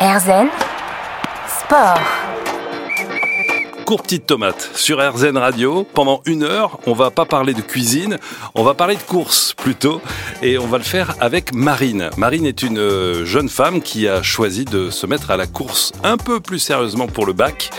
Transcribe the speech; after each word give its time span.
Erzen 0.00 0.48
Sport. 1.46 2.00
Cours 3.86 4.02
petite 4.02 4.26
tomate 4.26 4.70
sur 4.74 4.98
RZN 4.98 5.36
Radio. 5.36 5.84
Pendant 5.84 6.20
une 6.26 6.42
heure, 6.42 6.80
on 6.86 6.94
va 6.94 7.12
pas 7.12 7.26
parler 7.26 7.54
de 7.54 7.60
cuisine, 7.60 8.18
on 8.56 8.64
va 8.64 8.74
parler 8.74 8.96
de 8.96 9.02
course 9.02 9.54
plutôt, 9.54 10.00
et 10.42 10.58
on 10.58 10.66
va 10.66 10.78
le 10.78 10.84
faire 10.84 11.14
avec 11.20 11.54
Marine. 11.54 12.10
Marine 12.16 12.44
est 12.44 12.62
une 12.62 12.78
euh, 12.78 13.24
jeune 13.24 13.48
femme 13.48 13.82
qui 13.82 14.08
a 14.08 14.20
choisi 14.20 14.64
de 14.64 14.90
se 14.90 15.06
mettre 15.06 15.30
à 15.30 15.36
la 15.36 15.46
course 15.46 15.92
un 16.02 16.16
peu 16.16 16.40
plus 16.40 16.58
sérieusement 16.58 17.06
pour 17.06 17.24
le 17.24 17.32
bac, 17.32 17.70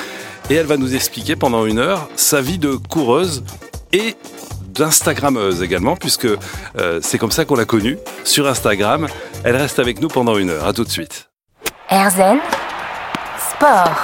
et 0.50 0.54
elle 0.56 0.68
va 0.68 0.78
nous 0.78 0.96
expliquer 0.96 1.36
pendant 1.36 1.66
une 1.66 1.80
heure 1.80 2.08
sa 2.16 2.40
vie 2.40 2.60
de 2.60 2.76
coureuse 2.76 3.44
et 3.92 4.16
d'Instagrammeuse 4.68 5.62
également, 5.62 5.98
puisque 5.98 6.28
euh, 6.78 7.00
c'est 7.02 7.18
comme 7.18 7.32
ça 7.32 7.44
qu'on 7.44 7.56
l'a 7.56 7.66
connue 7.66 7.98
sur 8.24 8.48
Instagram. 8.48 9.08
Elle 9.44 9.58
reste 9.58 9.80
avec 9.80 10.00
nous 10.00 10.08
pendant 10.08 10.38
une 10.38 10.50
heure. 10.50 10.66
À 10.66 10.72
tout 10.72 10.86
de 10.86 10.90
suite. 10.90 11.30
Erzen 11.90 12.40
Sport. 13.38 13.96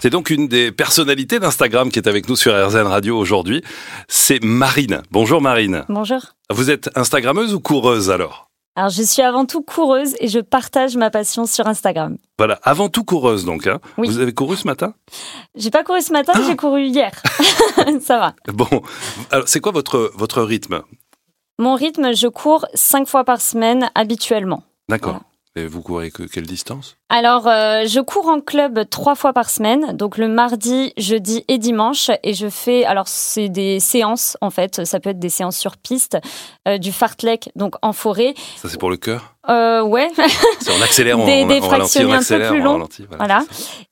C'est 0.00 0.10
donc 0.10 0.30
une 0.30 0.48
des 0.48 0.72
personnalités 0.72 1.38
d'Instagram 1.38 1.90
qui 1.90 1.98
est 1.98 2.08
avec 2.08 2.28
nous 2.28 2.36
sur 2.36 2.52
RZN 2.52 2.86
Radio 2.86 3.16
aujourd'hui. 3.16 3.62
C'est 4.08 4.42
Marine. 4.42 5.02
Bonjour 5.10 5.40
Marine. 5.40 5.84
Bonjour. 5.88 6.18
Vous 6.50 6.70
êtes 6.70 6.90
Instagrammeuse 6.96 7.54
ou 7.54 7.60
coureuse 7.60 8.10
alors? 8.10 8.50
Alors, 8.76 8.90
je 8.90 9.04
suis 9.04 9.22
avant 9.22 9.46
tout 9.46 9.62
coureuse 9.62 10.16
et 10.18 10.26
je 10.26 10.40
partage 10.40 10.96
ma 10.96 11.08
passion 11.08 11.46
sur 11.46 11.68
Instagram. 11.68 12.18
Voilà, 12.38 12.58
avant 12.64 12.88
tout 12.88 13.04
coureuse 13.04 13.44
donc. 13.44 13.68
Hein. 13.68 13.78
Oui. 13.96 14.08
Vous 14.08 14.18
avez 14.18 14.34
couru 14.34 14.56
ce 14.56 14.66
matin? 14.66 14.94
J'ai 15.54 15.70
pas 15.70 15.84
couru 15.84 16.02
ce 16.02 16.12
matin, 16.12 16.32
Ah 16.34 16.40
j'ai 16.44 16.56
couru 16.56 16.82
hier. 16.86 17.12
Ça 18.00 18.18
va. 18.18 18.34
Bon, 18.52 18.82
alors 19.30 19.46
c'est 19.48 19.60
quoi 19.60 19.70
votre, 19.70 20.10
votre 20.16 20.42
rythme? 20.42 20.82
Mon 21.60 21.76
rythme, 21.76 22.12
je 22.16 22.26
cours 22.26 22.66
cinq 22.74 23.06
fois 23.06 23.22
par 23.22 23.40
semaine 23.40 23.88
habituellement. 23.94 24.64
D'accord. 24.88 25.20
Et 25.56 25.66
vous 25.68 25.82
courez 25.82 26.10
que, 26.10 26.24
quelle 26.24 26.46
distance? 26.46 26.96
Alors, 27.08 27.46
euh, 27.46 27.84
je 27.86 28.00
cours 28.00 28.26
en 28.26 28.40
club 28.40 28.88
trois 28.90 29.14
fois 29.14 29.32
par 29.32 29.48
semaine, 29.50 29.96
donc 29.96 30.18
le 30.18 30.26
mardi, 30.26 30.92
jeudi 30.96 31.44
et 31.46 31.58
dimanche, 31.58 32.10
et 32.24 32.34
je 32.34 32.48
fais, 32.48 32.84
alors 32.84 33.06
c'est 33.06 33.48
des 33.48 33.78
séances 33.78 34.36
en 34.40 34.50
fait, 34.50 34.84
ça 34.84 34.98
peut 34.98 35.10
être 35.10 35.20
des 35.20 35.28
séances 35.28 35.56
sur 35.56 35.76
piste, 35.76 36.18
euh, 36.66 36.78
du 36.78 36.90
fartlek, 36.90 37.50
donc 37.54 37.76
en 37.82 37.92
forêt. 37.92 38.34
Ça 38.56 38.68
c'est 38.68 38.80
pour 38.80 38.90
le 38.90 38.96
cœur? 38.96 39.36
Euh, 39.48 39.82
ouais, 39.82 40.10
C'est 40.58 40.72
on 40.76 40.82
accélère, 40.82 41.18
on, 41.20 41.24
Des- 41.26 41.44
des 41.44 41.60
on 41.62 41.68
ralentit, 41.68 42.00
un 42.00 42.18
peu 42.18 42.24
plus 42.48 42.60
on 42.60 42.64
longs. 42.64 42.72
ralentit, 42.72 43.06
voilà. 43.16 43.44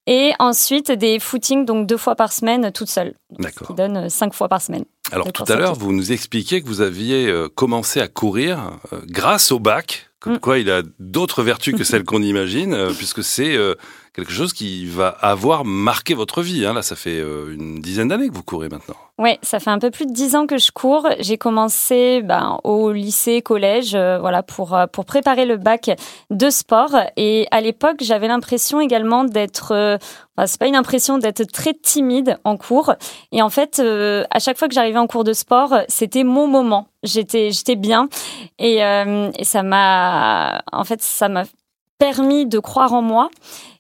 Et 0.09 0.33
ensuite 0.41 0.91
des 0.91 1.21
footings, 1.21 1.65
donc 1.65 1.87
deux 1.87 1.97
fois 1.97 2.17
par 2.17 2.33
semaine, 2.33 2.73
toute 2.73 2.89
seule, 2.91 3.15
qui 3.37 3.43
D'accord. 3.43 3.77
donne 3.77 3.97
euh, 3.99 4.09
cinq 4.09 4.35
fois 4.35 4.49
par 4.49 4.61
semaine. 4.63 4.85
Alors 5.13 5.31
tout 5.31 5.45
à 5.47 5.55
l'heure, 5.55 5.75
vous 5.77 5.93
nous 5.93 6.11
expliquiez 6.11 6.61
que 6.61 6.67
vous 6.67 6.81
aviez 6.81 7.33
commencé 7.55 8.01
à 8.01 8.09
courir 8.09 8.79
grâce 9.05 9.53
au 9.53 9.59
bac, 9.59 10.09
comme 10.23 10.35
Mm. 10.35 10.39
quoi 10.41 10.59
il 10.59 10.71
a 10.71 10.83
d'autres 10.99 11.43
vertus 11.43 11.75
que 11.77 11.85
celles 11.85 12.05
qu'on 12.05 12.23
imagine, 12.23 12.73
euh, 12.75 12.93
puisque 12.97 13.23
c'est 13.25 13.57
euh, 13.57 13.75
quelque 14.15 14.33
chose 14.33 14.53
qui 14.53 14.87
va 14.87 15.09
avoir 15.09 15.65
marqué 15.65 16.15
votre 16.15 16.43
vie. 16.43 16.67
hein. 16.67 16.75
Là, 16.75 16.83
ça 16.83 16.97
fait 16.97 17.19
euh, 17.19 17.55
une 17.55 17.81
dizaine 17.81 18.09
d'années 18.09 18.29
que 18.29 18.35
vous 18.35 18.43
courez 18.43 18.69
maintenant. 18.69 18.95
Ouais, 19.19 19.39
ça 19.43 19.61
fait 19.61 19.71
un 19.71 19.79
peu 19.79 19.91
plus 19.91 20.07
de 20.07 20.13
dix 20.13 20.35
ans 20.35 20.47
que 20.47 20.59
je 20.59 20.71
cours. 20.73 21.09
J'ai 21.21 21.39
commencé 21.39 22.23
ben, 22.23 22.59
au 22.65 22.93
lycée, 22.93 23.41
collège, 23.41 23.95
euh, 23.95 24.19
voilà, 24.19 24.43
pour, 24.43 24.75
euh, 24.75 24.87
pour 24.87 25.05
préparer 25.05 25.47
le 25.47 25.57
bac 25.57 25.91
de 26.31 26.51
sport. 26.51 26.97
Et 27.17 27.47
à 27.51 27.61
l'époque, 27.61 27.99
j'avais 28.01 28.29
l'impression 28.29 28.81
également 28.81 29.25
d'être, 29.25 29.73
euh, 29.73 29.97
enfin, 30.37 30.47
c'est 30.47 30.59
pas 30.59 30.67
une 30.67 30.77
impression 30.77 31.19
d'être 31.19 31.45
très 31.51 31.75
timide 31.75 32.39
en 32.45 32.57
cours. 32.57 32.95
Et 33.33 33.43
en 33.43 33.51
fait, 33.51 33.81
à 33.81 34.39
chaque 34.39 34.59
fois 34.59 34.69
que 34.69 34.75
j'arrivais 34.75 34.99
en 34.99 35.07
cours 35.07 35.25
de 35.25 35.33
sport, 35.33 35.75
c'était 35.89 36.25
mon 36.25 36.49
moment. 36.49 36.89
J'étais, 37.03 37.51
j'étais 37.51 37.77
bien. 37.77 38.09
Et, 38.59 38.79
et 38.79 39.45
ça 39.45 39.63
m'a, 39.63 40.63
en 40.73 40.85
fait, 40.85 41.03
ça 41.03 41.29
m'a 41.29 41.45
permis 42.03 42.47
de 42.47 42.59
croire 42.59 42.95
en 42.95 43.01
moi 43.01 43.31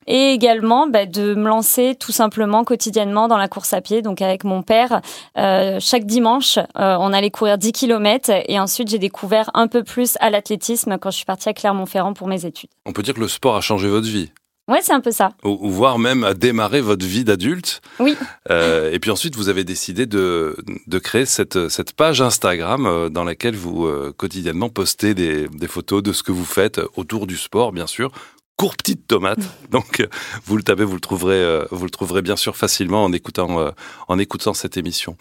et 0.06 0.30
également 0.30 0.86
bah, 0.86 1.06
de 1.06 1.34
me 1.34 1.48
lancer 1.48 1.96
tout 1.98 2.12
simplement 2.12 2.62
quotidiennement 2.62 3.26
dans 3.26 3.36
la 3.36 3.48
course 3.48 3.72
à 3.72 3.80
pied. 3.80 4.00
Donc 4.00 4.22
avec 4.22 4.44
mon 4.44 4.62
père, 4.62 5.00
euh, 5.36 5.78
chaque 5.80 6.06
dimanche, 6.06 6.56
euh, 6.78 6.96
on 7.00 7.12
allait 7.12 7.32
courir 7.32 7.58
10 7.58 7.72
km 7.72 8.30
et 8.46 8.60
ensuite 8.60 8.88
j'ai 8.88 9.00
découvert 9.00 9.50
un 9.54 9.66
peu 9.66 9.82
plus 9.82 10.16
à 10.20 10.30
l'athlétisme 10.30 10.98
quand 10.98 11.10
je 11.10 11.16
suis 11.16 11.24
partie 11.24 11.48
à 11.48 11.52
Clermont-Ferrand 11.52 12.12
pour 12.12 12.28
mes 12.28 12.46
études. 12.46 12.70
On 12.86 12.92
peut 12.92 13.02
dire 13.02 13.14
que 13.14 13.20
le 13.20 13.26
sport 13.26 13.56
a 13.56 13.60
changé 13.60 13.88
votre 13.88 14.06
vie, 14.06 14.30
Ouais, 14.72 14.80
c'est 14.82 14.92
un 14.94 15.00
peu 15.00 15.10
ça. 15.10 15.34
ou, 15.44 15.58
ou 15.60 15.70
voire 15.70 15.98
même 15.98 16.24
a 16.24 16.32
démarré 16.32 16.80
votre 16.80 17.04
vie 17.04 17.24
d'adulte. 17.24 17.82
Oui. 18.00 18.16
Euh, 18.50 18.90
et 18.90 18.98
puis 18.98 19.10
ensuite, 19.10 19.36
vous 19.36 19.50
avez 19.50 19.64
décidé 19.64 20.06
de, 20.06 20.56
de 20.86 20.98
créer 20.98 21.26
cette, 21.26 21.68
cette 21.68 21.92
page 21.92 22.22
Instagram 22.22 22.86
euh, 22.86 23.08
dans 23.10 23.24
laquelle 23.24 23.54
vous 23.54 23.84
euh, 23.86 24.14
quotidiennement 24.16 24.70
postez 24.70 25.14
des, 25.14 25.46
des 25.48 25.68
photos 25.68 26.02
de 26.02 26.12
ce 26.12 26.22
que 26.22 26.32
vous 26.32 26.46
faites 26.46 26.80
autour 26.96 27.26
du 27.26 27.36
sport, 27.36 27.72
bien 27.72 27.86
sûr. 27.86 28.10
Cours 28.56 28.76
petite 28.76 29.06
tomate. 29.06 29.40
Donc, 29.70 30.06
vous 30.46 30.56
le 30.56 30.62
tapez, 30.62 30.84
vous 30.84 30.94
le 30.94 31.00
trouverez, 31.00 31.66
vous 31.70 31.84
le 31.84 31.90
trouverez 31.90 32.22
bien 32.22 32.36
sûr 32.36 32.56
facilement 32.56 33.04
en 33.04 33.12
écoutant, 33.12 33.72
en 34.08 34.18
écoutant 34.18 34.54
cette 34.54 34.76
émission. 34.76 35.16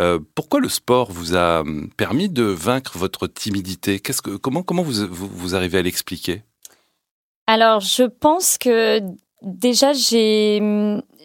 Euh, 0.00 0.18
pourquoi 0.34 0.60
le 0.60 0.68
sport 0.68 1.12
vous 1.12 1.36
a 1.36 1.60
hum, 1.60 1.88
permis 1.96 2.28
de 2.28 2.42
vaincre 2.42 2.98
votre 2.98 3.26
timidité? 3.26 4.00
Qu'est-ce 4.00 4.22
que, 4.22 4.36
comment, 4.36 4.62
comment 4.62 4.82
vous, 4.82 5.06
vous, 5.08 5.28
vous 5.32 5.54
arrivez 5.54 5.78
à 5.78 5.82
l'expliquer? 5.82 6.42
Alors, 7.46 7.80
je 7.80 8.04
pense 8.04 8.58
que 8.58 9.00
déjà, 9.42 9.92
j'ai 9.92 10.62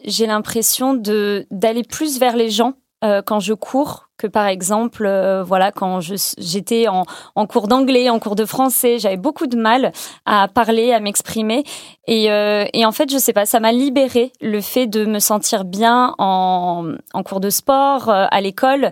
j'ai 0.06 0.28
l'impression 0.28 0.94
de 0.94 1.46
d'aller 1.52 1.84
plus 1.84 2.20
vers 2.20 2.36
les 2.36 2.50
gens 2.50 2.74
euh, 3.04 3.22
quand 3.22 3.40
je 3.40 3.54
cours 3.54 4.10
que 4.20 4.28
par 4.28 4.48
exemple, 4.48 5.06
euh, 5.06 5.44
voilà, 5.44 5.72
quand 5.72 6.02
j'étais 6.02 6.88
en, 6.90 7.06
en 7.36 7.48
cours 7.48 7.68
d'anglais, 7.70 8.10
en 8.10 8.20
cours 8.20 8.36
de 8.36 8.46
français, 8.46 9.00
j'avais 9.00 9.18
beaucoup 9.18 9.48
de 9.48 9.56
mal 9.56 9.94
à 10.26 10.48
parler, 10.50 10.92
à 10.92 11.00
m'exprimer, 11.00 11.64
et, 12.06 12.30
euh, 12.30 12.66
et 12.74 12.86
en 12.86 12.92
fait, 12.92 13.10
je 13.10 13.18
sais 13.18 13.34
pas, 13.34 13.46
ça 13.46 13.62
m'a 13.62 13.72
libéré 13.72 14.34
le 14.42 14.60
fait 14.62 14.88
de 14.88 15.06
me 15.06 15.20
sentir 15.20 15.64
bien 15.64 16.14
en, 16.18 16.96
en 17.14 17.24
cours 17.24 17.40
de 17.40 17.50
sport, 17.50 18.10
euh, 18.10 18.26
à 18.30 18.42
l'école. 18.42 18.92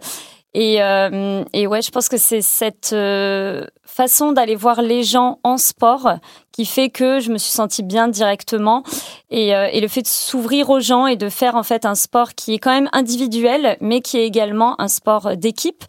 Et, 0.54 0.82
euh, 0.82 1.44
et 1.54 1.68
ouais, 1.68 1.82
je 1.82 1.92
pense 1.92 2.10
que 2.10 2.18
c'est 2.18 2.42
cette 2.42 2.94
euh, 2.94 3.66
façon 3.86 4.32
d'aller 4.32 4.56
voir 4.56 4.82
les 4.82 5.04
gens 5.04 5.40
en 5.44 5.58
sport 5.58 6.14
qui 6.58 6.66
fait 6.66 6.90
que 6.90 7.20
je 7.20 7.32
me 7.32 7.38
suis 7.38 7.52
sentie 7.52 7.84
bien 7.84 8.08
directement. 8.08 8.82
Et, 9.30 9.56
euh, 9.56 9.70
et 9.72 9.80
le 9.80 9.88
fait 9.88 10.02
de 10.02 10.08
s'ouvrir 10.08 10.72
aux 10.72 10.80
gens 10.80 11.06
et 11.06 11.16
de 11.16 11.30
faire 11.30 11.56
en 11.56 11.62
fait 11.62 11.86
un 11.86 11.94
sport 11.94 12.34
qui 12.34 12.56
est 12.56 12.58
quand 12.58 12.72
même 12.72 12.90
individuel, 12.94 13.78
mais 13.80 14.02
qui 14.02 14.18
est 14.18 14.26
également 14.26 14.80
un 14.82 14.88
sport 14.88 15.38
d'équipe. 15.38 15.84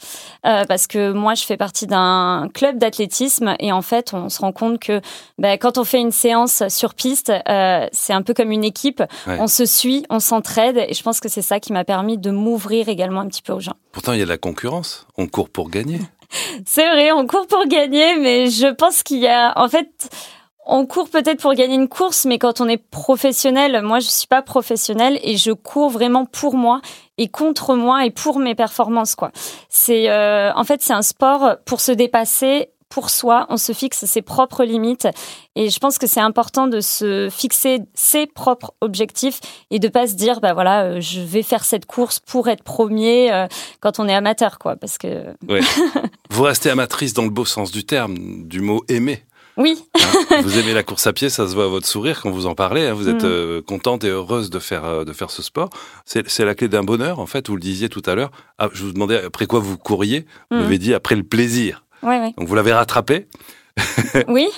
Euh, 0.45 0.67
parce 0.67 0.87
que 0.87 1.13
moi, 1.13 1.33
je 1.33 1.45
fais 1.45 1.57
partie 1.57 1.87
d'un 1.87 2.51
club 2.53 2.77
d'athlétisme 2.77 3.57
et 3.61 3.73
en 3.73 3.81
fait, 3.81 4.13
on 4.13 4.29
se 4.29 4.41
rend 4.41 4.53
compte 4.53 4.79
que 4.79 5.01
ben, 5.39 5.57
quand 5.57 5.79
on 5.79 5.85
fait 5.85 6.01
une 6.01 6.13
séance 6.13 6.63
sur 6.69 6.93
piste, 6.93 7.33
euh, 7.49 7.87
c'est 7.93 8.13
un 8.13 8.21
peu 8.21 8.35
comme 8.35 8.53
une 8.53 8.65
équipe. 8.65 9.03
Ouais. 9.27 9.39
On 9.41 9.47
se 9.47 9.65
suit, 9.65 10.05
on 10.11 10.21
s'entraide. 10.21 10.85
Et 10.87 10.93
je 10.93 11.03
pense 11.03 11.21
que 11.21 11.31
c'est 11.31 11.41
ça 11.41 11.61
qui 11.61 11.73
m'a 11.73 11.85
permis 11.85 12.19
de 12.19 12.31
m'ouvrir 12.31 12.91
également 12.91 13.21
un 13.21 13.29
petit 13.29 13.43
peu 13.43 13.55
aux 13.55 13.61
gens. 13.61 13.77
Pourtant, 13.93 14.13
il 14.13 14.19
y 14.19 14.23
a 14.23 14.27
de 14.27 14.31
la 14.31 14.37
concurrence. 14.37 15.07
On 15.17 15.29
court 15.29 15.49
pour 15.49 15.71
gagner. 15.71 16.01
C'est 16.67 16.87
vrai, 16.87 17.11
on 17.11 17.27
court 17.27 17.47
pour 17.47 17.67
gagner, 17.67 18.19
mais 18.19 18.51
je 18.51 18.67
pense 18.67 19.03
qu'il 19.03 19.21
y 19.21 19.29
a, 19.29 19.55
en 19.57 19.69
fait, 19.69 20.11
on 20.69 20.87
court 20.87 21.09
peut-être 21.09 21.41
pour 21.41 21.55
gagner 21.55 21.75
une 21.75 21.89
course, 21.89 22.27
mais 22.27 22.39
quand 22.39 22.61
on 22.61 22.69
est 22.69 22.77
professionnel, 22.77 23.81
moi 23.83 24.01
je 24.01 24.07
suis 24.07 24.27
pas 24.27 24.43
professionnel 24.43 25.19
et 25.23 25.39
je 25.39 25.51
cours 25.51 25.89
vraiment 25.89 26.27
pour 26.27 26.57
moi 26.57 26.83
et 27.17 27.29
contre 27.29 27.75
moi 27.75 28.05
et 28.05 28.11
pour 28.11 28.39
mes 28.39 28.55
performances 28.55 29.15
quoi. 29.15 29.33
C'est, 29.71 30.11
euh, 30.11 30.53
en 30.55 30.65
fait, 30.65 30.83
c'est 30.83 30.93
un 30.93 31.03
sport 31.03 31.57
pour 31.65 31.81
se 31.81 31.91
dépasser. 31.91 32.69
Pour 32.91 33.11
soi, 33.11 33.47
on 33.51 33.59
se 33.59 33.73
fixe 33.73 34.07
ses 34.07 34.23
propres 34.23 34.65
limites 34.65 35.09
et 35.55 35.69
je 35.69 35.79
pense 35.79 35.99
que 35.99 36.07
c'est 36.07 36.21
important 36.21 36.69
de 36.69 36.81
se 36.81 37.29
fixer 37.31 37.81
ses 37.93 38.27
propres 38.27 38.73
objectifs 38.81 39.41
et 39.71 39.79
de 39.79 39.89
pas 39.89 40.07
se 40.07 40.15
dire 40.15 40.41
bah 40.41 40.55
voilà 40.55 40.85
euh, 40.85 41.01
je 41.03 41.21
vais 41.21 41.43
faire 41.43 41.67
cette 41.67 41.85
course 41.85 42.19
pour 42.19 42.49
être 42.49 42.63
premier 42.65 43.31
euh, 43.31 43.47
quand 43.81 44.01
on 44.01 44.09
est 44.09 44.15
amateur 44.15 44.59
quoi 44.59 44.77
parce 44.77 44.97
que 44.97 45.35
Vous 46.31 46.43
restez 46.45 46.71
amatrice 46.71 47.13
dans 47.13 47.25
le 47.25 47.31
beau 47.31 47.45
sens 47.45 47.71
du 47.71 47.85
terme, 47.85 48.17
du 48.47 48.61
mot 48.61 48.85
aimer. 48.89 49.23
Oui 49.59 49.85
hein. 49.95 50.41
vous 50.43 50.59
aimez 50.59 50.73
la 50.73 50.83
course 50.83 51.07
à 51.07 51.13
pied, 51.13 51.29
ça 51.29 51.47
se 51.47 51.55
voit 51.55 51.65
à 51.65 51.69
votre 51.69 51.87
sourire 51.87 52.21
quand 52.23 52.31
vous 52.31 52.47
en 52.47 52.55
parlez. 52.55 52.87
hein. 52.87 52.95
Vous 52.95 53.09
êtes 53.09 53.23
Mm. 53.25 53.27
euh, 53.27 53.61
contente 53.63 54.05
et 54.05 54.09
heureuse 54.09 54.49
de 54.49 54.59
faire, 54.59 54.85
euh, 54.87 55.05
de 55.05 55.13
faire 55.13 55.31
ce 55.31 55.43
sport. 55.43 55.69
C'est 56.07 56.45
la 56.45 56.55
clé 56.55 56.69
d'un 56.69 56.83
bonheur, 56.85 57.19
en 57.19 57.27
fait. 57.27 57.49
Vous 57.49 57.57
le 57.57 57.61
disiez 57.61 57.89
tout 57.91 58.03
à 58.07 58.15
l'heure. 58.15 58.31
Ah, 58.59 58.69
je 58.73 58.85
vous 58.85 58.93
demandais 58.93 59.23
après 59.25 59.47
quoi 59.47 59.61
vous 59.61 59.77
couriez? 59.77 60.25
Vous 60.51 60.57
Mm. 60.57 60.61
m'avez 60.61 60.79
dit 60.79 60.95
après 60.95 61.17
le 61.17 61.25
plaisir. 61.25 61.85
Ouais, 62.03 62.21
ouais. 62.21 62.33
Donc 62.39 62.49
vous 62.49 62.55
l'avez 62.55 62.73
rattrapé? 62.73 63.27
Oui. 64.29 64.49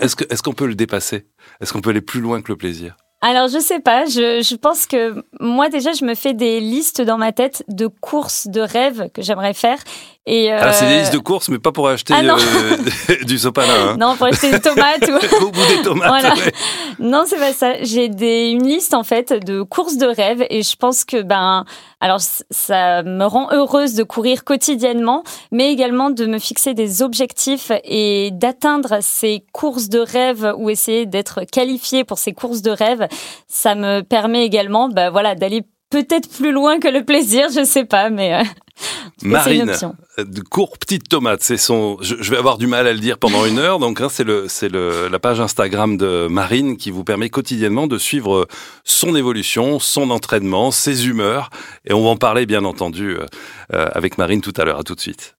Est-ce 0.00 0.42
qu'on 0.42 0.52
peut 0.52 0.66
le 0.66 0.74
dépasser? 0.74 1.26
Est-ce 1.60 1.72
qu'on 1.72 1.80
peut 1.80 1.90
aller 1.90 2.00
plus 2.00 2.20
loin 2.20 2.40
que 2.42 2.50
le 2.50 2.56
plaisir? 2.56 2.96
Alors, 3.20 3.48
je 3.48 3.58
sais 3.58 3.80
pas. 3.80 4.04
Je, 4.04 4.42
je 4.46 4.54
pense 4.56 4.86
que 4.86 5.14
moi, 5.40 5.68
déjà, 5.70 5.92
je 5.92 6.04
me 6.04 6.14
fais 6.14 6.34
des 6.34 6.60
listes 6.60 7.00
dans 7.00 7.16
ma 7.16 7.32
tête 7.32 7.64
de 7.68 7.86
courses, 7.86 8.48
de 8.48 8.60
rêves 8.60 9.08
que 9.14 9.22
j'aimerais 9.22 9.54
faire. 9.54 9.78
Et 10.26 10.50
Ah, 10.50 10.72
c'est 10.72 10.86
des 10.86 10.94
euh, 10.94 11.00
listes 11.00 11.12
de 11.12 11.18
courses, 11.18 11.50
mais 11.50 11.58
pas 11.58 11.70
pour 11.70 11.86
acheter 11.86 12.14
Ah, 12.16 12.22
euh, 12.22 13.24
du 13.24 13.38
sopalin. 13.38 13.90
Hein. 13.90 13.96
Non, 13.98 14.16
pour 14.16 14.26
acheter 14.26 14.50
des 14.52 14.60
tomates 14.60 15.06
ou... 15.08 15.44
Au 15.44 15.50
bout 15.50 15.66
des 15.68 15.82
tomates. 15.82 16.08
Voilà. 16.08 16.34
ouais. 16.34 16.52
Non, 16.98 17.24
c'est 17.26 17.38
pas 17.38 17.52
ça. 17.52 17.82
J'ai 17.82 18.08
des, 18.08 18.48
une 18.48 18.66
liste 18.66 18.94
en 18.94 19.02
fait 19.04 19.34
de 19.34 19.62
courses 19.62 19.98
de 19.98 20.06
rêve 20.06 20.46
et 20.48 20.62
je 20.62 20.76
pense 20.76 21.04
que 21.04 21.20
ben, 21.20 21.66
alors 22.00 22.20
ça 22.20 23.02
me 23.02 23.24
rend 23.26 23.52
heureuse 23.52 23.94
de 23.94 24.02
courir 24.02 24.44
quotidiennement, 24.44 25.24
mais 25.52 25.70
également 25.70 26.08
de 26.08 26.24
me 26.24 26.38
fixer 26.38 26.72
des 26.72 27.02
objectifs 27.02 27.70
et 27.84 28.30
d'atteindre 28.32 28.98
ces 29.02 29.44
courses 29.52 29.90
de 29.90 29.98
rêve 29.98 30.54
ou 30.56 30.70
essayer 30.70 31.04
d'être 31.04 31.42
qualifié 31.44 32.04
pour 32.04 32.16
ces 32.16 32.32
courses 32.32 32.62
de 32.62 32.70
rêve. 32.70 33.08
Ça 33.46 33.74
me 33.74 34.00
permet 34.00 34.46
également, 34.46 34.88
ben 34.88 35.10
voilà, 35.10 35.34
d'aller 35.34 35.64
peut-être 35.90 36.28
plus 36.28 36.50
loin 36.50 36.78
que 36.80 36.88
le 36.88 37.04
plaisir, 37.04 37.48
je 37.54 37.62
sais 37.64 37.84
pas, 37.84 38.10
mais 38.10 38.34
euh, 38.34 38.42
Marine, 39.22 39.72
euh, 40.18 40.24
de 40.24 40.40
cours 40.40 40.76
petite 40.78 41.08
tomate, 41.08 41.42
c'est 41.42 41.56
son. 41.56 41.98
Je, 42.00 42.16
je 42.20 42.30
vais 42.30 42.36
avoir 42.36 42.58
du 42.58 42.66
mal 42.66 42.86
à 42.86 42.92
le 42.92 42.98
dire 42.98 43.18
pendant 43.18 43.46
une 43.46 43.58
heure, 43.58 43.78
donc 43.78 44.00
hein, 44.00 44.08
c'est 44.10 44.24
le 44.24 44.48
c'est 44.48 44.68
le 44.68 45.08
la 45.08 45.18
page 45.18 45.40
Instagram 45.40 45.96
de 45.96 46.26
Marine 46.28 46.76
qui 46.76 46.90
vous 46.90 47.04
permet 47.04 47.30
quotidiennement 47.30 47.86
de 47.86 47.98
suivre 47.98 48.48
son 48.84 49.14
évolution, 49.14 49.78
son 49.78 50.10
entraînement, 50.10 50.70
ses 50.70 51.06
humeurs, 51.08 51.50
et 51.84 51.92
on 51.92 52.02
va 52.02 52.10
en 52.10 52.16
parler 52.16 52.46
bien 52.46 52.64
entendu 52.64 53.10
euh, 53.10 53.26
euh, 53.72 53.88
avec 53.92 54.18
Marine 54.18 54.40
tout 54.40 54.54
à 54.56 54.64
l'heure. 54.64 54.80
À 54.80 54.82
tout 54.82 54.94
de 54.94 55.00
suite. 55.00 55.36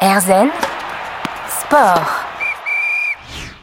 Erzen 0.00 0.48
Sport. 1.48 2.29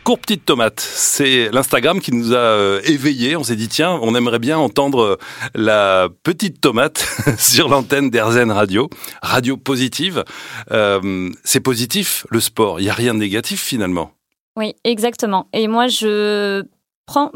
Cours 0.08 0.20
petite 0.20 0.46
tomate, 0.46 0.80
c'est 0.80 1.50
l'Instagram 1.52 2.00
qui 2.00 2.14
nous 2.14 2.32
a 2.32 2.38
euh, 2.38 2.80
éveillés. 2.86 3.36
On 3.36 3.44
s'est 3.44 3.58
dit 3.58 3.68
tiens, 3.68 4.00
on 4.02 4.16
aimerait 4.16 4.40
bien 4.40 4.58
entendre 4.58 5.02
euh, 5.02 5.18
la 5.54 6.08
petite 6.24 6.62
tomate 6.62 7.06
sur 7.38 7.68
l'antenne 7.68 8.10
d'Erzen 8.10 8.50
Radio, 8.50 8.90
radio 9.22 9.58
positive. 9.58 10.24
Euh, 10.72 11.30
c'est 11.44 11.60
positif 11.60 12.26
le 12.30 12.40
sport. 12.40 12.80
Il 12.80 12.86
y 12.86 12.90
a 12.90 12.94
rien 12.94 13.16
de 13.16 13.20
négatif 13.20 13.62
finalement. 13.62 14.12
Oui, 14.56 14.76
exactement. 14.86 15.50
Et 15.52 15.68
moi, 15.68 15.88
je 15.88 16.64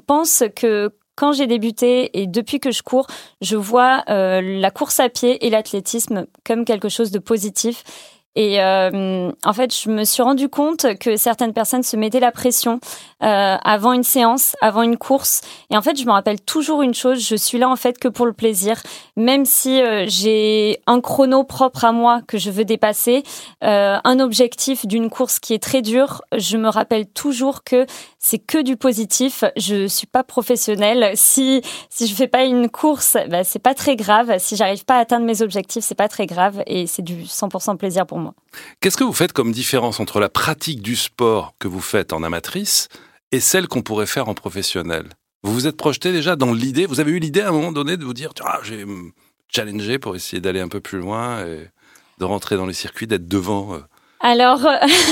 pense 0.08 0.46
que 0.56 0.92
quand 1.16 1.34
j'ai 1.34 1.48
débuté 1.48 2.22
et 2.22 2.26
depuis 2.26 2.62
que 2.62 2.72
je 2.72 2.84
cours, 2.84 3.08
je 3.42 3.58
vois 3.58 4.06
la 4.08 4.72
course 4.72 5.02
à 5.02 5.10
pied 5.10 5.46
et 5.46 5.50
l'athlétisme 5.50 6.26
comme 6.46 6.64
quelque 6.64 6.88
chose 6.88 7.12
de 7.12 7.20
positif. 7.20 7.84
Et 8.36 8.62
euh, 8.62 9.32
en 9.44 9.54
fait, 9.54 9.76
je 9.76 9.90
me 9.90 10.04
suis 10.04 10.24
rendu 10.24 10.48
compte 10.48 10.98
que 11.00 11.18
certaines 11.18 11.54
personnes 11.54 11.84
se 11.84 11.98
mettaient 11.98 12.20
la 12.20 12.32
pression 12.32 12.80
euh, 13.24 13.58
avant 13.64 13.94
une 13.94 14.04
séance, 14.04 14.56
avant 14.62 14.84
une 14.84 14.98
course. 14.98 15.42
Et 15.70 15.78
en 15.78 15.82
fait, 15.82 16.00
je 16.00 16.06
me 16.06 16.12
rappelle 16.12 16.42
toujours 16.42 16.82
une 16.82 16.94
chose 16.94 17.12
je 17.20 17.36
suis 17.36 17.58
là 17.58 17.70
en 17.70 17.76
fait 17.76 17.98
que 17.98 18.08
pour 18.08 18.26
le 18.26 18.34
plaisir, 18.34 18.82
même 19.16 19.46
si 19.46 19.82
euh, 19.82 20.06
j'ai 20.08 20.82
un 20.88 21.02
chrono 21.02 21.44
propre 21.44 21.86
à 21.86 21.92
moi 21.92 22.22
que 22.28 22.38
je 22.38 22.52
veux 22.52 22.66
dépasser, 22.66 23.24
euh, 23.64 23.98
un 24.04 24.20
objectif 24.20 24.86
d'une 24.86 25.10
course 25.10 25.40
qui 25.40 25.54
est 25.54 25.62
très 25.62 25.82
dur. 25.82 26.22
Je 26.36 26.58
me 26.58 26.70
rappelle 26.70 27.08
toujours 27.08 27.64
que 27.64 27.86
c'est 28.20 28.40
que 28.40 28.62
du 28.62 28.78
positif. 28.78 29.44
Je 29.58 29.88
suis 29.88 30.08
pas 30.08 30.24
professionnelle. 30.24 31.12
Si 31.16 31.62
si 31.90 32.08
je 32.08 32.16
fais 32.16 32.28
pas 32.28 32.44
une 32.46 32.70
course, 32.70 33.18
bah, 33.30 33.44
c'est 33.44 33.60
pas 33.60 33.74
très 33.74 33.96
grave. 33.96 34.36
Si 34.40 34.56
j'arrive 34.56 34.86
pas 34.86 34.96
à 34.96 35.00
atteindre 35.00 35.26
mes 35.26 35.42
objectifs, 35.42 35.84
c'est 35.84 35.96
pas 35.96 36.10
très 36.10 36.26
grave 36.26 36.64
et 36.68 36.88
c'est 36.88 37.02
du 37.02 37.24
100% 37.24 37.78
plaisir 37.78 38.06
pour 38.06 38.20
moi. 38.20 38.21
Qu'est-ce 38.80 38.98
que 38.98 39.04
vous 39.04 39.14
faites 39.14 39.34
comme 39.34 39.52
différence 39.52 40.00
entre 40.00 40.20
la 40.20 40.30
pratique 40.30 40.82
du 40.82 40.96
sport 40.96 41.54
que 41.60 41.68
vous 41.68 41.82
faites 41.82 42.14
en 42.14 42.24
amatrice 42.24 42.88
et 43.32 43.40
celle 43.40 43.68
qu'on 43.68 43.82
pourrait 43.82 44.06
faire 44.06 44.30
en 44.30 44.34
professionnel? 44.34 45.10
Vous 45.44 45.54
vous 45.54 45.68
êtes 45.68 45.78
projeté 45.78 46.12
déjà 46.12 46.36
dans 46.36 46.54
l'idée, 46.54 46.86
vous 46.86 47.00
avez 47.00 47.12
eu 47.12 47.20
l'idée 47.20 47.42
à 47.42 47.50
un 47.50 47.52
moment 47.52 47.72
donné 47.72 47.98
de 47.98 48.06
vous 48.06 48.14
dire 48.14 48.32
ah, 48.44 48.60
me 48.70 49.12
challenger 49.48 50.00
pour 50.00 50.16
essayer 50.16 50.42
d'aller 50.42 50.60
un 50.60 50.68
peu 50.68 50.80
plus 50.80 51.00
loin 51.00 51.46
et 51.46 51.70
de 52.20 52.26
rentrer 52.26 52.56
dans 52.58 52.66
les 52.66 52.74
circuits, 52.74 53.08
d'être 53.08 53.28
devant. 53.28 53.82
Alors, 54.22 54.60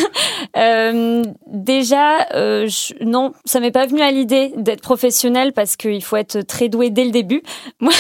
euh, 0.58 1.24
déjà, 1.48 2.28
euh, 2.36 2.68
non, 3.02 3.34
ça 3.46 3.60
m'est 3.60 3.72
pas 3.72 3.86
venu 3.86 4.02
à 4.02 4.12
l'idée 4.12 4.54
d'être 4.56 4.82
professionnel 4.82 5.54
parce 5.54 5.76
qu'il 5.76 6.04
faut 6.04 6.16
être 6.16 6.42
très 6.42 6.70
doué 6.70 6.90
dès 6.90 7.06
le 7.06 7.12
début. 7.12 7.42
Moi, 7.80 7.94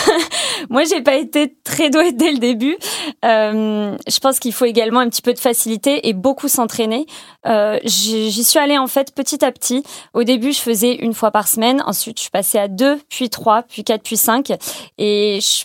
moi, 0.70 0.84
j'ai 0.84 1.02
pas 1.02 1.16
été 1.16 1.56
très 1.64 1.90
douée 1.90 2.12
dès 2.12 2.32
le 2.32 2.38
début. 2.38 2.78
Euh, 3.24 3.96
je 4.08 4.20
pense 4.20 4.40
qu'il 4.40 4.52
faut 4.54 4.66
également 4.66 5.00
un 5.00 5.10
petit 5.10 5.22
peu 5.22 5.34
de 5.34 5.40
facilité 5.40 6.08
et 6.08 6.14
beaucoup 6.14 6.48
s'entraîner. 6.48 7.06
Euh, 7.48 7.80
j'y 7.86 8.44
suis 8.44 8.60
allée 8.60 8.78
en 8.78 8.88
fait 8.88 9.14
petit 9.16 9.44
à 9.46 9.52
petit. 9.52 9.84
Au 10.14 10.24
début, 10.24 10.52
je 10.52 10.60
faisais 10.60 10.96
une 10.96 11.14
fois 11.14 11.32
par 11.32 11.48
semaine. 11.48 11.82
Ensuite, 11.86 12.18
je 12.18 12.24
suis 12.24 12.32
passée 12.32 12.58
à 12.58 12.68
deux, 12.68 13.00
puis 13.10 13.30
trois, 13.30 13.64
puis 13.64 13.84
quatre, 13.84 14.04
puis 14.04 14.18
cinq. 14.18 14.52
Et 14.98 15.40
je 15.42 15.64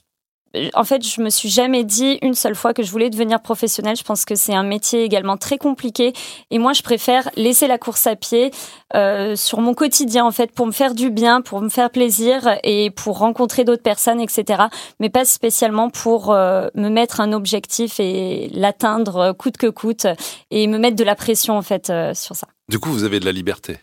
en 0.74 0.84
fait, 0.84 1.06
je 1.06 1.20
me 1.20 1.30
suis 1.30 1.48
jamais 1.48 1.84
dit 1.84 2.18
une 2.22 2.34
seule 2.34 2.54
fois 2.54 2.74
que 2.74 2.82
je 2.82 2.90
voulais 2.90 3.10
devenir 3.10 3.40
professionnelle. 3.40 3.96
Je 3.96 4.04
pense 4.04 4.24
que 4.24 4.34
c'est 4.34 4.54
un 4.54 4.62
métier 4.62 5.02
également 5.02 5.36
très 5.36 5.58
compliqué. 5.58 6.12
Et 6.50 6.58
moi, 6.58 6.72
je 6.72 6.82
préfère 6.82 7.28
laisser 7.36 7.66
la 7.66 7.78
course 7.78 8.06
à 8.06 8.16
pied 8.16 8.50
euh, 8.94 9.36
sur 9.36 9.60
mon 9.60 9.74
quotidien, 9.74 10.24
en 10.24 10.30
fait, 10.30 10.52
pour 10.52 10.66
me 10.66 10.72
faire 10.72 10.94
du 10.94 11.10
bien, 11.10 11.40
pour 11.40 11.60
me 11.60 11.68
faire 11.68 11.90
plaisir 11.90 12.58
et 12.62 12.90
pour 12.90 13.18
rencontrer 13.18 13.64
d'autres 13.64 13.82
personnes, 13.82 14.20
etc. 14.20 14.64
Mais 15.00 15.10
pas 15.10 15.24
spécialement 15.24 15.90
pour 15.90 16.32
euh, 16.32 16.68
me 16.74 16.88
mettre 16.88 17.20
un 17.20 17.32
objectif 17.32 17.98
et 17.98 18.48
l'atteindre 18.52 19.16
euh, 19.16 19.32
coûte 19.32 19.56
que 19.56 19.66
coûte 19.66 20.06
et 20.50 20.66
me 20.66 20.78
mettre 20.78 20.96
de 20.96 21.04
la 21.04 21.14
pression, 21.14 21.56
en 21.56 21.62
fait, 21.62 21.92
sur 22.14 22.36
ça. 22.36 22.46
Du 22.68 22.78
coup, 22.78 22.90
vous 22.90 23.04
avez 23.04 23.20
de 23.20 23.24
la 23.24 23.32
liberté. 23.32 23.78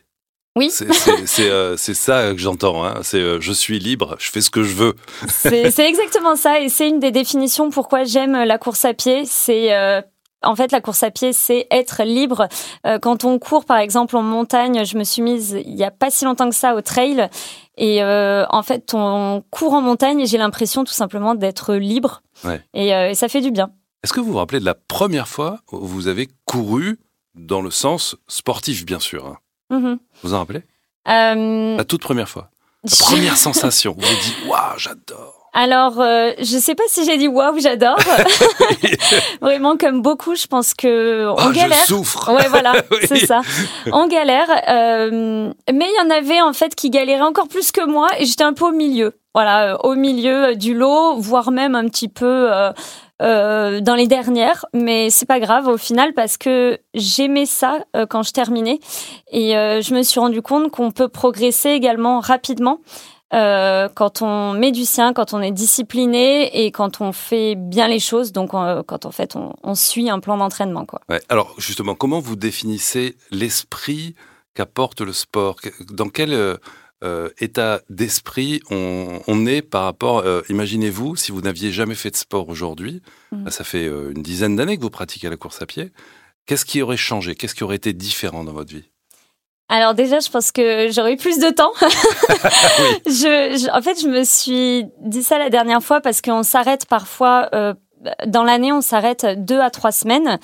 Oui. 0.58 0.70
C'est 0.70 1.50
euh, 1.50 1.78
c'est 1.78 1.94
ça 1.94 2.32
que 2.34 2.38
j'entends. 2.38 2.84
Hein. 2.84 3.00
C'est 3.04 3.20
euh, 3.20 3.40
je 3.40 3.54
suis 3.54 3.80
libre, 3.80 4.16
je 4.20 4.30
fais 4.32 4.42
ce 4.42 4.50
que 4.50 4.64
je 4.64 4.74
veux. 4.76 4.96
C'est 5.30 5.88
exactement 5.88 6.36
ça, 6.36 6.60
et 6.60 6.68
c'est 6.70 6.90
une 6.90 7.00
des 7.00 7.12
définitions 7.12 7.70
pourquoi 7.70 8.04
j'aime 8.04 8.34
la 8.44 8.58
course 8.58 8.84
à 8.84 8.94
pied. 8.94 9.24
C'est 9.26 9.74
euh, 9.74 10.02
en 10.44 10.56
fait 10.58 10.72
la 10.74 10.82
course 10.82 11.04
à 11.04 11.12
pied, 11.12 11.32
c'est 11.32 11.68
être 11.72 12.04
libre. 12.04 12.50
Euh, 12.86 13.00
quand 13.00 13.24
on 13.24 13.40
court, 13.40 13.64
par 13.64 13.78
exemple, 13.78 14.18
en 14.18 14.24
montagne, 14.24 14.84
je 14.84 14.98
me 14.98 15.06
suis 15.06 15.22
mise 15.22 15.58
il 15.66 15.76
y 15.76 15.84
a 15.86 15.92
pas 15.92 16.10
si 16.10 16.26
longtemps 16.26 16.50
que 16.50 16.56
ça 16.56 16.76
au 16.76 16.82
trail, 16.82 17.30
et 17.78 18.04
euh, 18.04 18.46
en 18.50 18.62
fait, 18.64 18.94
on 18.94 19.44
court 19.52 19.74
en 19.74 19.82
montagne 19.82 20.20
et 20.20 20.26
j'ai 20.26 20.38
l'impression 20.38 20.84
tout 20.84 20.94
simplement 20.94 21.34
d'être 21.34 21.76
libre, 21.76 22.24
Ouais. 22.44 22.60
et, 22.74 22.94
euh, 22.94 23.12
et 23.12 23.16
ça 23.16 23.30
fait 23.30 23.42
du 23.42 23.52
bien. 23.52 23.70
Est-ce 24.04 24.12
que 24.14 24.20
vous 24.20 24.32
vous 24.34 24.38
rappelez 24.40 24.60
de 24.60 24.66
la 24.66 24.74
première 24.76 25.28
fois 25.30 25.60
où 25.72 25.86
vous 25.86 26.08
avez 26.08 26.28
couru 26.46 27.00
dans 27.36 27.62
le 27.62 27.72
sens 27.72 28.18
sportif, 28.28 28.86
bien 28.86 29.00
sûr 29.00 29.38
Mhm. 29.72 29.98
Vous 30.22 30.34
en 30.36 30.40
rappelez? 30.40 30.62
Euh, 31.08 31.78
La 31.78 31.84
toute 31.86 32.02
première 32.02 32.30
fois. 32.30 32.52
La 32.84 32.96
première 33.00 33.38
sensation. 33.38 33.96
Vous 33.98 34.06
vous 34.08 34.22
dites 34.22 34.46
waouh, 34.48 34.78
j'adore. 34.78 35.41
Alors, 35.54 36.00
euh, 36.00 36.32
je 36.40 36.58
sais 36.58 36.76
pas 36.76 36.84
si 36.88 37.04
j'ai 37.06 37.18
dit 37.18 37.28
waouh, 37.28 37.60
j'adore. 37.60 37.98
Vraiment, 39.42 39.76
comme 39.78 40.02
beaucoup, 40.02 40.36
je 40.36 40.48
pense 40.48 40.74
que 40.74 41.28
on 41.30 41.36
Ah, 41.38 41.50
je 41.50 41.56
galère. 41.60 41.86
souffre. 41.86 42.32
Ouais, 42.34 42.48
voilà, 42.50 42.74
Oui. 42.92 42.98
c'est 43.04 43.26
ça. 43.26 43.42
On 43.92 44.08
galère. 44.08 44.48
euh, 44.70 45.52
mais 45.72 45.86
il 45.90 45.96
y 46.02 46.06
en 46.06 46.10
avait 46.10 46.42
en 46.42 46.54
fait 46.54 46.74
qui 46.76 46.90
galéraient 46.90 47.22
encore 47.22 47.48
plus 47.48 47.72
que 47.72 47.86
moi 47.86 48.08
et 48.20 48.26
j'étais 48.26 48.44
un 48.44 48.54
peu 48.54 48.66
au 48.66 48.72
milieu. 48.72 49.14
Voilà, 49.34 49.74
euh, 49.74 49.78
au 49.84 49.96
milieu 49.96 50.56
du 50.56 50.74
lot, 50.74 51.16
voire 51.18 51.52
même 51.52 51.76
un 51.76 51.88
petit 51.88 52.08
peu 52.10 52.52
euh, 52.54 52.72
euh, 53.22 53.80
dans 53.82 53.96
les 53.96 54.08
dernières. 54.08 54.66
Mais 54.74 55.10
c'est 55.10 55.26
pas 55.28 55.40
grave 55.40 55.68
au 55.68 55.78
final 55.78 56.14
parce 56.14 56.38
que 56.38 56.78
j'aimais 56.94 57.46
ça 57.46 57.80
euh, 57.96 58.06
quand 58.06 58.24
je 58.24 58.32
terminais 58.32 58.80
et 59.32 59.58
euh, 59.58 59.82
je 59.82 59.94
me 59.94 60.04
suis 60.04 60.20
rendu 60.20 60.42
compte 60.42 60.72
qu'on 60.72 60.92
peut 60.92 61.08
progresser 61.10 61.70
également 61.72 62.20
rapidement. 62.22 62.80
Euh, 63.34 63.88
quand 63.94 64.22
on 64.22 64.54
met 64.54 64.72
du 64.72 64.84
sien, 64.86 65.14
quand 65.14 65.34
on 65.34 65.42
est 65.42 65.52
discipliné 65.52 66.66
et 66.66 66.72
quand 66.72 67.02
on 67.02 67.12
fait 67.12 67.56
bien 67.56 67.88
les 67.88 68.00
choses, 68.00 68.32
donc 68.32 68.54
euh, 68.54 68.84
quand 68.84 69.06
en 69.06 69.12
fait 69.12 69.36
on, 69.36 69.54
on 69.64 69.76
suit 69.76 70.10
un 70.10 70.20
plan 70.20 70.38
d'entraînement, 70.38 70.86
quoi. 70.86 71.02
Ouais. 71.10 71.22
Alors 71.30 71.56
justement, 71.58 71.96
comment 71.96 72.20
vous 72.20 72.36
définissez 72.36 73.16
l'esprit 73.32 74.16
qu'apporte 74.54 75.02
le 75.02 75.14
sport? 75.14 75.58
Dans 75.90 76.10
quel 76.10 76.34
euh, 76.34 77.30
état 77.40 77.82
d'esprit 77.90 78.62
on, 78.70 79.22
on 79.28 79.46
est 79.46 79.62
par 79.62 79.86
rapport 79.86 80.20
euh, 80.20 80.42
Imaginez-vous 80.50 81.16
si 81.16 81.32
vous 81.32 81.42
n'aviez 81.42 81.72
jamais 81.72 81.96
fait 81.96 82.12
de 82.12 82.18
sport 82.18 82.50
aujourd'hui. 82.50 83.02
Là, 83.32 83.50
ça 83.50 83.64
fait 83.64 83.86
une 83.88 84.22
dizaine 84.22 84.58
d'années 84.58 84.76
que 84.78 84.82
vous 84.82 84.90
pratiquez 84.90 85.30
la 85.30 85.38
course 85.38 85.62
à 85.62 85.66
pied. 85.66 85.92
Qu'est-ce 86.46 86.66
qui 86.66 86.82
aurait 86.82 86.98
changé? 86.98 87.36
Qu'est-ce 87.36 87.56
qui 87.56 87.64
aurait 87.64 87.78
été 87.78 87.94
différent 87.94 88.44
dans 88.44 88.52
votre 88.52 88.74
vie? 88.74 88.90
Alors 89.72 89.94
déjà, 89.94 90.20
je 90.20 90.30
pense 90.30 90.52
que 90.52 90.90
j'aurais 90.92 91.14
eu 91.14 91.18
plus 91.18 91.40
de 91.40 91.50
temps. 91.50 91.72
je, 93.06 93.58
je- 93.58 93.72
en 93.76 93.82
fait, 93.82 94.00
je 94.02 94.08
me 94.08 94.24
suis 94.24 94.86
dit 95.02 95.24
ça 95.24 95.38
la 95.40 95.50
dernière 95.50 95.82
fois 95.82 96.02
parce 96.02 96.22
qu'on 96.22 96.44
s'arrête 96.44 96.86
parfois 96.86 97.50
euh, 97.56 97.74
dans 98.28 98.44
l'année, 98.44 98.72
on 98.74 98.82
s'arrête 98.82 99.26
deux 99.38 99.60
à 99.60 99.70
trois 99.70 99.92
semaines. 99.92 100.40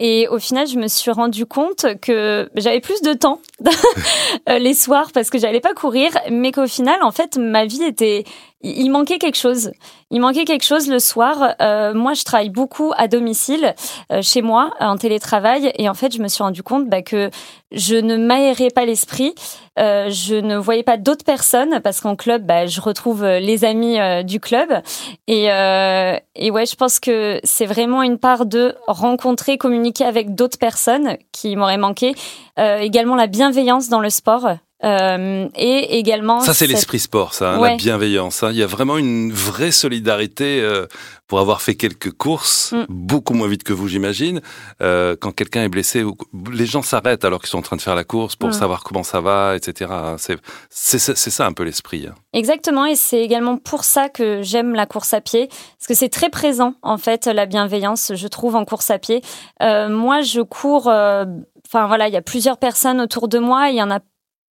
Et 0.00 0.28
au 0.28 0.38
final, 0.38 0.68
je 0.68 0.78
me 0.78 0.86
suis 0.86 1.10
rendu 1.10 1.44
compte 1.44 1.84
que 2.00 2.48
j'avais 2.54 2.78
plus 2.80 3.02
de 3.02 3.14
temps 3.14 3.40
les 4.46 4.74
soirs 4.74 5.10
parce 5.12 5.28
que 5.28 5.38
j'allais 5.38 5.58
pas 5.60 5.74
courir, 5.74 6.10
mais 6.30 6.52
qu'au 6.52 6.68
final, 6.68 7.02
en 7.02 7.10
fait, 7.10 7.36
ma 7.36 7.64
vie 7.64 7.82
était 7.82 8.22
il 8.60 8.90
manquait 8.90 9.18
quelque 9.18 9.36
chose. 9.36 9.70
Il 10.10 10.20
manquait 10.20 10.44
quelque 10.44 10.64
chose 10.64 10.88
le 10.88 10.98
soir. 10.98 11.54
Euh, 11.60 11.94
moi, 11.94 12.14
je 12.14 12.24
travaille 12.24 12.50
beaucoup 12.50 12.92
à 12.96 13.06
domicile, 13.06 13.74
euh, 14.10 14.20
chez 14.20 14.42
moi, 14.42 14.70
en 14.80 14.96
télétravail, 14.96 15.70
et 15.76 15.88
en 15.88 15.94
fait, 15.94 16.12
je 16.12 16.20
me 16.20 16.28
suis 16.28 16.42
rendu 16.42 16.62
compte 16.62 16.88
bah, 16.88 17.02
que 17.02 17.30
je 17.70 17.94
ne 17.94 18.16
m'aérais 18.16 18.70
pas 18.70 18.84
l'esprit. 18.84 19.34
Euh, 19.78 20.10
je 20.10 20.34
ne 20.34 20.56
voyais 20.56 20.82
pas 20.82 20.96
d'autres 20.96 21.24
personnes 21.24 21.80
parce 21.84 22.00
qu'en 22.00 22.16
club, 22.16 22.44
bah, 22.46 22.66
je 22.66 22.80
retrouve 22.80 23.24
les 23.24 23.64
amis 23.64 23.98
du 24.24 24.40
club. 24.40 24.82
Et, 25.28 25.44
et 25.44 26.50
ouais, 26.50 26.66
je 26.66 26.74
pense 26.74 26.98
que 26.98 27.38
c'est 27.44 27.66
vraiment 27.66 28.02
une 28.02 28.18
part 28.18 28.46
de 28.46 28.74
rencontrer, 28.88 29.58
communiquer 29.58 30.04
avec 30.04 30.34
d'autres 30.34 30.58
personnes 30.58 31.16
qui 31.32 31.54
m'auraient 31.54 31.76
manqué. 31.76 32.14
également 32.56 33.14
la 33.14 33.26
bienveillance 33.26 33.88
dans 33.88 34.00
le 34.00 34.10
sport. 34.10 34.48
Euh, 34.84 35.48
et 35.56 35.98
également. 35.98 36.40
Ça, 36.40 36.54
c'est 36.54 36.68
l'esprit 36.68 37.00
sport, 37.00 37.34
ça, 37.34 37.54
hein, 37.54 37.60
la 37.60 37.76
bienveillance. 37.76 38.44
Hein. 38.44 38.50
Il 38.52 38.58
y 38.58 38.62
a 38.62 38.66
vraiment 38.66 38.96
une 38.96 39.32
vraie 39.32 39.72
solidarité 39.72 40.60
euh, 40.60 40.86
pour 41.26 41.40
avoir 41.40 41.62
fait 41.62 41.74
quelques 41.74 42.12
courses, 42.12 42.72
mm. 42.72 42.84
beaucoup 42.88 43.34
moins 43.34 43.48
vite 43.48 43.64
que 43.64 43.72
vous, 43.72 43.88
j'imagine. 43.88 44.40
Euh, 44.80 45.16
quand 45.20 45.32
quelqu'un 45.32 45.64
est 45.64 45.68
blessé, 45.68 46.04
les 46.52 46.66
gens 46.66 46.82
s'arrêtent 46.82 47.24
alors 47.24 47.40
qu'ils 47.40 47.48
sont 47.48 47.58
en 47.58 47.62
train 47.62 47.76
de 47.76 47.82
faire 47.82 47.96
la 47.96 48.04
course 48.04 48.36
pour 48.36 48.50
mm. 48.50 48.52
savoir 48.52 48.84
comment 48.84 49.02
ça 49.02 49.20
va, 49.20 49.56
etc. 49.56 49.90
C'est 50.70 51.08
ça 51.08 51.46
un 51.46 51.52
peu 51.52 51.64
l'esprit. 51.64 52.06
Hein. 52.06 52.14
Exactement, 52.32 52.86
et 52.86 52.94
c'est 52.94 53.20
également 53.20 53.56
pour 53.56 53.82
ça 53.82 54.08
que 54.08 54.42
j'aime 54.42 54.74
la 54.74 54.86
course 54.86 55.12
à 55.12 55.20
pied, 55.20 55.48
parce 55.48 55.88
que 55.88 55.94
c'est 55.94 56.08
très 56.08 56.30
présent, 56.30 56.74
en 56.82 56.98
fait, 56.98 57.26
la 57.26 57.46
bienveillance, 57.46 58.12
je 58.14 58.28
trouve, 58.28 58.54
en 58.54 58.64
course 58.64 58.90
à 58.90 58.98
pied. 58.98 59.22
Moi, 59.60 60.20
je 60.20 60.40
cours. 60.40 60.86
Enfin 60.86 61.86
voilà, 61.86 62.08
il 62.08 62.14
y 62.14 62.16
a 62.16 62.22
plusieurs 62.22 62.56
personnes 62.56 63.00
autour 63.00 63.28
de 63.28 63.38
moi. 63.38 63.68
Il 63.68 63.76
y 63.76 63.82
en 63.82 63.90
a 63.90 63.98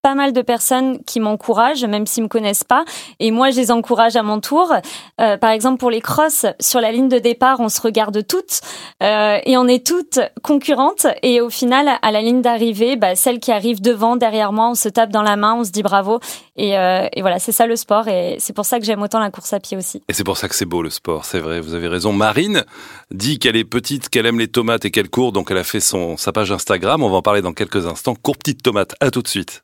pas 0.02 0.16
mal 0.16 0.34
de 0.34 0.42
personnes 0.42 1.04
qui 1.06 1.20
m'encouragent, 1.20 1.86
même 1.86 2.06
s'ils 2.06 2.24
me 2.24 2.28
connaissent 2.28 2.64
pas, 2.64 2.86
et 3.20 3.32
moi 3.32 3.50
je 3.50 3.58
les 3.58 3.72
encourage 3.72 4.16
à 4.16 4.24
mon 4.24 4.40
tour. 4.40 4.74
Euh, 5.20 5.38
par 5.38 5.52
exemple 5.52 5.80
pour 5.80 5.92
les 5.92 6.02
crosses, 6.02 6.46
sur 6.60 6.80
la 6.80 6.92
ligne 6.92 7.10
de 7.10 7.20
départ, 7.20 7.60
on 7.60 7.70
se 7.70 7.82
regarde 7.82 8.26
toutes 8.26 8.62
euh, 9.04 9.40
et 9.44 9.58
on 9.58 9.68
est 9.68 9.86
toutes 9.86 10.20
concurrentes. 10.44 11.08
Et 11.24 11.42
au 11.42 11.50
final, 11.50 11.90
à 12.02 12.12
la 12.12 12.22
ligne 12.22 12.42
d'arrivée, 12.42 12.96
bah, 12.96 13.16
celle 13.16 13.40
qui 13.40 13.52
arrive 13.52 13.82
devant, 13.82 14.16
derrière 14.16 14.54
moi, 14.54 14.70
on 14.70 14.76
se 14.76 14.90
tape 14.90 15.12
dans 15.12 15.24
la 15.24 15.36
main, 15.36 15.56
on 15.56 15.64
se 15.64 15.72
dit 15.72 15.84
bravo. 15.84 16.20
Et, 16.56 16.78
euh, 16.78 17.08
et 17.14 17.22
voilà, 17.22 17.40
c'est 17.40 17.52
ça 17.52 17.68
le 17.68 17.76
sport, 17.76 18.08
et 18.08 18.38
c'est 18.40 18.54
pour 18.54 18.66
ça 18.66 18.80
que 18.80 18.86
j'aime 18.86 19.02
autant 19.02 19.20
la 19.20 19.30
course 19.30 19.54
à 19.54 19.60
pied 19.60 19.78
aussi. 19.78 20.02
Et 20.08 20.14
c'est 20.14 20.24
pour 20.24 20.38
ça 20.38 20.48
que 20.48 20.56
c'est 20.56 20.66
beau 20.66 20.82
le 20.82 20.90
sport, 20.90 21.26
c'est 21.26 21.40
vrai. 21.40 21.60
Vous 21.60 21.74
avez 21.74 21.88
raison. 21.88 22.14
Marine 22.14 22.64
dit 23.12 23.40
qu'elle 23.40 23.56
est 23.56 23.64
petite, 23.64 24.10
qu'elle 24.10 24.26
aime 24.26 24.40
les 24.40 24.48
tomates 24.48 24.86
et 24.86 24.92
qu'elle 24.92 25.10
court, 25.10 25.32
donc 25.32 25.52
elle 25.52 25.58
a 25.58 25.64
fait 25.64 25.80
son 25.80 26.18
sa 26.18 26.32
page 26.32 26.52
Instagram. 26.52 27.04
On 27.04 27.10
va 27.10 27.18
en 27.18 27.22
parler 27.22 27.42
dans 27.42 27.54
quelques 27.54 27.86
instants. 27.88 28.16
Cours 28.16 28.38
petite 28.38 28.64
tomate. 28.64 28.96
À 29.00 29.12
tout 29.12 29.22
de 29.22 29.28
suite. 29.28 29.64